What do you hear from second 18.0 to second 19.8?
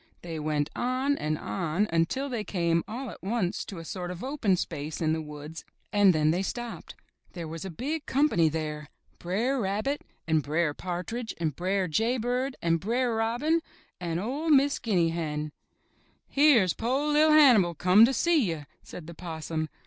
to see you,*' said the Possum.